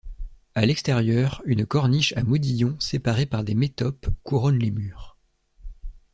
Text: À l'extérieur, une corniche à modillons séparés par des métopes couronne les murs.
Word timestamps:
À 0.55 0.65
l'extérieur, 0.65 1.43
une 1.45 1.67
corniche 1.67 2.11
à 2.17 2.23
modillons 2.23 2.75
séparés 2.79 3.27
par 3.27 3.43
des 3.43 3.53
métopes 3.53 4.07
couronne 4.23 4.57
les 4.57 4.71
murs. 4.71 5.15